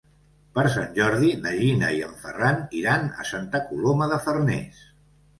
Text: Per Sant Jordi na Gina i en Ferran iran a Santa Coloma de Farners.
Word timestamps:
Per 0.53 0.61
Sant 0.75 0.85
Jordi 0.93 1.27
na 1.41 1.51
Gina 1.59 1.91
i 1.97 1.99
en 2.07 2.15
Ferran 2.21 2.57
iran 2.79 3.05
a 3.25 3.27
Santa 3.33 3.61
Coloma 3.67 4.09
de 4.15 4.19
Farners. 4.29 4.81